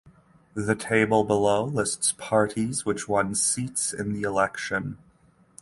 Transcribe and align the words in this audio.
The 0.55 0.73
table 0.73 1.23
below 1.23 1.63
lists 1.63 2.15
parties 2.17 2.87
which 2.87 3.07
won 3.07 3.35
seats 3.35 3.93
in 3.93 4.13
the 4.13 4.23
election. 4.23 4.97